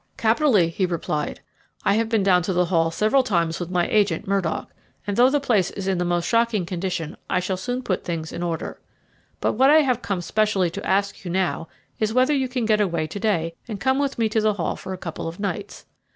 [0.17, 1.41] "Capitally," he replied.
[1.85, 4.71] "I have been down to the Hall several times with my agent, Murdock,
[5.05, 8.31] and though the place is in the most shocking condition I shall soon put things
[8.33, 8.79] in order.
[9.41, 11.67] But what I have come specially to ask you now
[11.99, 14.75] is whether you can get away to day and come with me to the Hall
[14.75, 15.85] for a couple of nights.